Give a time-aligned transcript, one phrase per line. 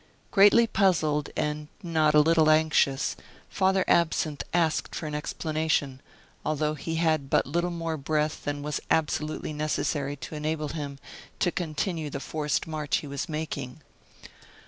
[0.31, 3.15] Greatly puzzled, and not a little anxious,
[3.49, 6.01] Father Absinthe asked for an explanation,
[6.43, 10.97] although he had but little more breath than was absolutely necessary to enable him
[11.37, 13.81] to continue the forced march he was making.